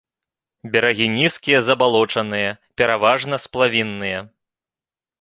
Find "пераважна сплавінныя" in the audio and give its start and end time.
2.83-4.19